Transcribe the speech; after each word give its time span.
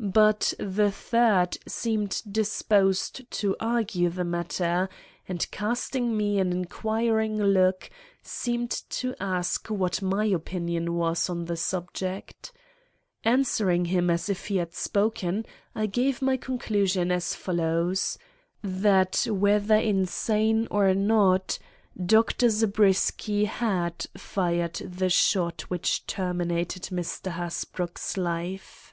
But 0.00 0.52
the 0.58 0.90
third 0.90 1.58
seemed 1.68 2.20
disposed 2.28 3.30
to 3.30 3.54
argue 3.60 4.08
the 4.10 4.24
matter, 4.24 4.88
and, 5.28 5.48
casting 5.52 6.16
me 6.16 6.40
an 6.40 6.50
inquiring 6.50 7.40
look, 7.40 7.88
seemed 8.20 8.70
to 8.90 9.14
ask 9.20 9.68
what 9.68 10.02
my 10.02 10.24
opinion 10.24 10.94
was 10.96 11.30
on 11.30 11.44
the 11.44 11.56
subject. 11.56 12.50
Answering 13.22 13.84
him 13.84 14.10
as 14.10 14.28
if 14.28 14.48
he 14.48 14.56
had 14.56 14.74
spoken, 14.74 15.46
I 15.72 15.86
gave 15.86 16.20
my 16.20 16.36
conclusion 16.36 17.12
as 17.12 17.36
follows: 17.36 18.18
That 18.64 19.24
whether 19.30 19.76
insane 19.76 20.66
or 20.68 20.94
not, 20.94 21.60
Dr. 22.04 22.48
Zabriskie 22.50 23.44
had 23.44 24.04
fired 24.18 24.74
the 24.78 25.10
shot 25.10 25.60
which 25.70 26.04
terminated 26.08 26.88
Mr. 26.90 27.30
Hasbrouck's 27.30 28.16
life. 28.16 28.92